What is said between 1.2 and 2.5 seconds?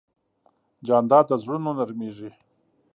د زړونو نرمیږي.